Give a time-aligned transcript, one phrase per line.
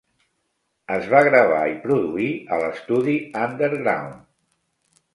[0.95, 3.17] Es va gravar i produir a l'estudi
[3.47, 4.21] Underground.